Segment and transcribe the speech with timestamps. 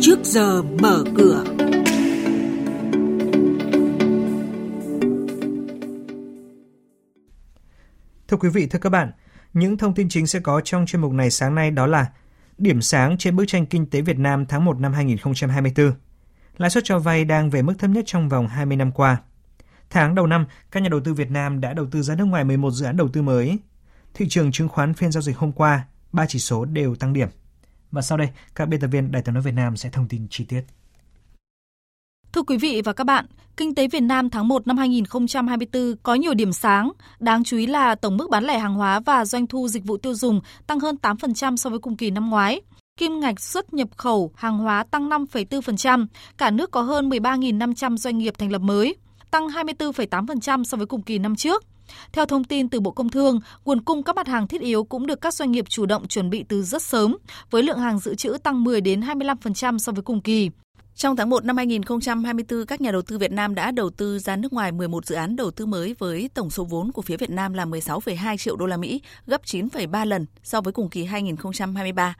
[0.00, 1.44] trước giờ mở cửa.
[8.28, 9.12] Thưa quý vị, thưa các bạn,
[9.52, 12.06] những thông tin chính sẽ có trong chuyên mục này sáng nay đó là
[12.58, 15.92] điểm sáng trên bức tranh kinh tế Việt Nam tháng 1 năm 2024.
[16.56, 19.16] Lãi suất cho vay đang về mức thấp nhất trong vòng 20 năm qua.
[19.90, 22.44] Tháng đầu năm, các nhà đầu tư Việt Nam đã đầu tư ra nước ngoài
[22.44, 23.58] 11 dự án đầu tư mới.
[24.14, 27.28] Thị trường chứng khoán phiên giao dịch hôm qua, ba chỉ số đều tăng điểm.
[27.90, 30.26] Và sau đây, các biên tập viên Đài tiếng nói Việt Nam sẽ thông tin
[30.30, 30.62] chi tiết.
[32.32, 33.26] Thưa quý vị và các bạn,
[33.56, 37.66] kinh tế Việt Nam tháng 1 năm 2024 có nhiều điểm sáng, đáng chú ý
[37.66, 40.80] là tổng mức bán lẻ hàng hóa và doanh thu dịch vụ tiêu dùng tăng
[40.80, 42.60] hơn 8% so với cùng kỳ năm ngoái.
[42.96, 46.06] Kim ngạch xuất nhập khẩu hàng hóa tăng 5,4%,
[46.38, 48.96] cả nước có hơn 13.500 doanh nghiệp thành lập mới,
[49.30, 51.64] tăng 24,8% so với cùng kỳ năm trước.
[52.12, 55.06] Theo thông tin từ Bộ Công Thương, nguồn cung các mặt hàng thiết yếu cũng
[55.06, 57.16] được các doanh nghiệp chủ động chuẩn bị từ rất sớm,
[57.50, 60.50] với lượng hàng dự trữ tăng 10 đến 25% so với cùng kỳ.
[60.94, 64.36] Trong tháng 1 năm 2024, các nhà đầu tư Việt Nam đã đầu tư ra
[64.36, 67.30] nước ngoài 11 dự án đầu tư mới với tổng số vốn của phía Việt
[67.30, 72.14] Nam là 16,2 triệu đô la Mỹ, gấp 9,3 lần so với cùng kỳ 2023.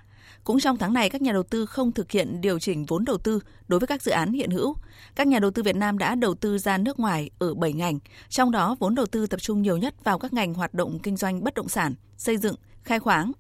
[0.45, 3.19] Cũng trong tháng này, các nhà đầu tư không thực hiện điều chỉnh vốn đầu
[3.19, 4.77] tư đối với các dự án hiện hữu.
[5.15, 7.99] Các nhà đầu tư Việt Nam đã đầu tư ra nước ngoài ở 7 ngành,
[8.29, 11.17] trong đó vốn đầu tư tập trung nhiều nhất vào các ngành hoạt động kinh
[11.17, 13.33] doanh bất động sản, xây dựng, khai khoáng.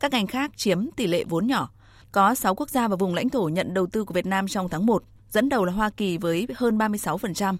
[0.00, 1.70] Các ngành khác chiếm tỷ lệ vốn nhỏ.
[2.12, 4.68] Có 6 quốc gia và vùng lãnh thổ nhận đầu tư của Việt Nam trong
[4.68, 7.56] tháng 1, dẫn đầu là Hoa Kỳ với hơn 36%.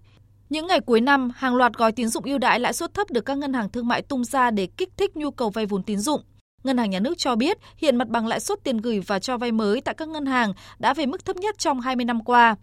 [0.51, 3.25] Những ngày cuối năm, hàng loạt gói tín dụng ưu đãi lãi suất thấp được
[3.25, 5.99] các ngân hàng thương mại tung ra để kích thích nhu cầu vay vốn tín
[5.99, 6.23] dụng.
[6.65, 9.39] Ngân hàng Nhà nước cho biết hiện mặt bằng lãi suất tiền gửi và cho
[9.39, 12.57] vay mới tại các ngân hàng đã về mức thấp nhất trong 20 năm qua.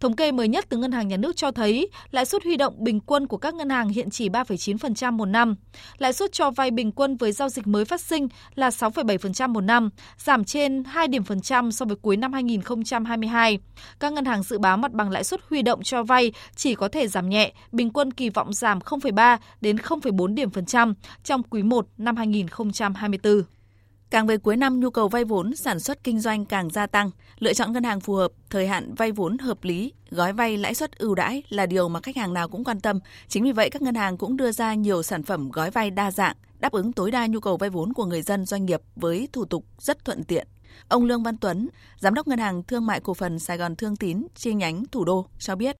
[0.00, 2.74] Thống kê mới nhất từ Ngân hàng Nhà nước cho thấy lãi suất huy động
[2.78, 5.54] bình quân của các ngân hàng hiện chỉ 3,9% một năm.
[5.98, 9.60] Lãi suất cho vay bình quân với giao dịch mới phát sinh là 6,7% một
[9.60, 13.58] năm, giảm trên 2 điểm phần trăm so với cuối năm 2022.
[14.00, 16.88] Các ngân hàng dự báo mặt bằng lãi suất huy động cho vay chỉ có
[16.88, 20.94] thể giảm nhẹ, bình quân kỳ vọng giảm 0,3 đến 0,4 điểm phần trăm
[21.24, 23.42] trong quý 1 năm 2024.
[24.10, 27.10] Càng về cuối năm, nhu cầu vay vốn sản xuất kinh doanh càng gia tăng.
[27.38, 30.74] Lựa chọn ngân hàng phù hợp, thời hạn vay vốn hợp lý, gói vay lãi
[30.74, 33.00] suất ưu đãi là điều mà khách hàng nào cũng quan tâm.
[33.28, 36.10] Chính vì vậy, các ngân hàng cũng đưa ra nhiều sản phẩm gói vay đa
[36.10, 39.28] dạng, đáp ứng tối đa nhu cầu vay vốn của người dân doanh nghiệp với
[39.32, 40.46] thủ tục rất thuận tiện.
[40.88, 41.68] Ông Lương Văn Tuấn,
[41.98, 45.04] Giám đốc Ngân hàng Thương mại Cổ phần Sài Gòn Thương Tín chi nhánh thủ
[45.04, 45.76] đô cho biết.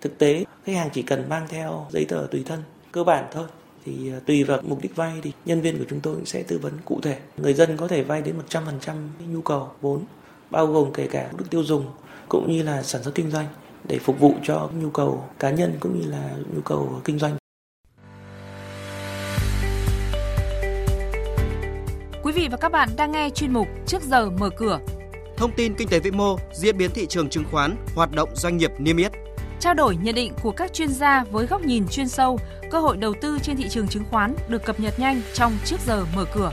[0.00, 2.62] Thực tế, khách hàng chỉ cần mang theo giấy tờ tùy thân
[2.92, 3.46] cơ bản thôi
[3.86, 6.58] thì à, tùy vào mục đích vay thì nhân viên của chúng tôi sẽ tư
[6.58, 7.18] vấn cụ thể.
[7.36, 8.94] Người dân có thể vay đến 100%
[9.32, 10.04] nhu cầu vốn
[10.50, 11.86] bao gồm kể cả mục đích tiêu dùng
[12.28, 13.46] cũng như là sản xuất kinh doanh
[13.88, 17.36] để phục vụ cho nhu cầu cá nhân cũng như là nhu cầu kinh doanh.
[22.22, 24.80] Quý vị và các bạn đang nghe chuyên mục Trước giờ mở cửa.
[25.36, 28.56] Thông tin kinh tế vĩ mô, diễn biến thị trường chứng khoán, hoạt động doanh
[28.56, 29.12] nghiệp niêm yết
[29.60, 32.38] trao đổi nhận định của các chuyên gia với góc nhìn chuyên sâu,
[32.70, 35.76] cơ hội đầu tư trên thị trường chứng khoán được cập nhật nhanh trong trước
[35.86, 36.52] giờ mở cửa.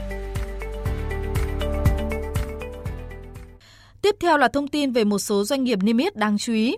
[4.02, 6.76] Tiếp theo là thông tin về một số doanh nghiệp niêm yết đáng chú ý.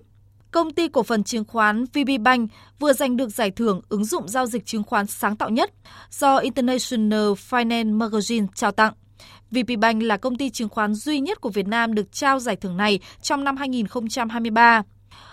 [0.51, 4.47] Công ty cổ phần chứng khoán VPBank vừa giành được giải thưởng ứng dụng giao
[4.47, 5.71] dịch chứng khoán sáng tạo nhất
[6.11, 8.93] do International Finance Magazine trao tặng.
[9.51, 12.77] VPBank là công ty chứng khoán duy nhất của Việt Nam được trao giải thưởng
[12.77, 14.83] này trong năm 2023.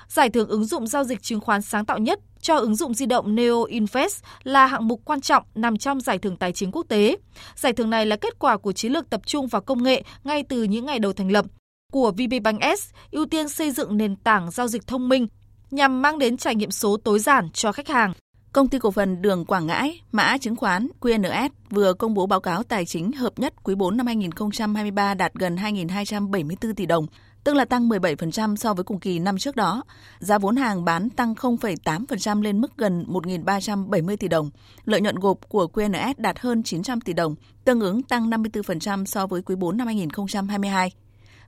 [0.08, 3.06] Giải thưởng ứng dụng giao dịch chứng khoán sáng tạo nhất cho ứng dụng di
[3.06, 6.86] động Neo Invest là hạng mục quan trọng nằm trong giải thưởng tài chính quốc
[6.90, 7.18] tế.
[7.56, 10.44] Giải thưởng này là kết quả của chiến lược tập trung vào công nghệ ngay
[10.44, 11.46] từ những ngày đầu thành lập
[11.92, 15.28] của VPBank S, ưu tiên xây dựng nền tảng giao dịch thông minh
[15.72, 18.14] nhằm mang đến trải nghiệm số tối giản cho khách hàng.
[18.54, 22.40] Công ty cổ phần Đường Quảng Ngãi, mã chứng khoán QNS vừa công bố báo
[22.40, 27.08] cáo tài chính hợp nhất quý 4 năm 2023 đạt gần 2.274 tỷ đồng,
[27.44, 29.84] tức là tăng 17% so với cùng kỳ năm trước đó.
[30.20, 34.50] Giá vốn hàng bán tăng 0,8% lên mức gần 1.370 tỷ đồng.
[34.86, 39.28] Lợi nhuận gộp của QNS đạt hơn 900 tỷ đồng, tương ứng tăng 54% so
[39.28, 40.92] với quý 4 năm 2022.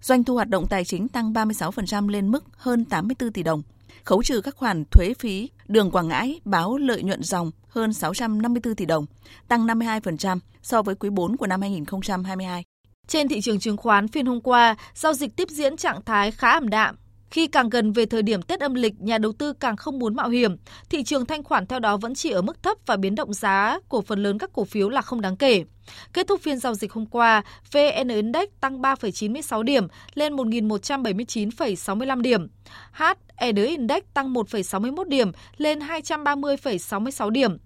[0.01, 3.61] Doanh thu hoạt động tài chính tăng 36% lên mức hơn 84 tỷ đồng.
[4.03, 8.75] Khấu trừ các khoản thuế phí, đường Quảng Ngãi báo lợi nhuận dòng hơn 654
[8.75, 9.05] tỷ đồng,
[9.47, 12.74] tăng 52% so với quý 4 của năm 2022.
[13.07, 16.49] Trên thị trường chứng khoán phiên hôm qua, giao dịch tiếp diễn trạng thái khá
[16.51, 16.95] ảm đạm.
[17.35, 20.15] Khi càng gần về thời điểm Tết âm lịch, nhà đầu tư càng không muốn
[20.15, 20.55] mạo hiểm.
[20.89, 23.79] Thị trường thanh khoản theo đó vẫn chỉ ở mức thấp và biến động giá
[23.87, 25.63] của phần lớn các cổ phiếu là không đáng kể.
[26.13, 32.47] Kết thúc phiên giao dịch hôm qua, VN Index tăng 3,96 điểm lên 1.179,65 điểm.
[32.91, 37.57] HED Index tăng 1,61 điểm lên 230,66 điểm.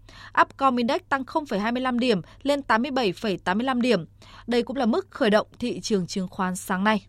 [0.41, 4.05] Upcom Index tăng 0,25 điểm lên 87,85 điểm.
[4.47, 7.05] Đây cũng là mức khởi động thị trường chứng khoán sáng nay.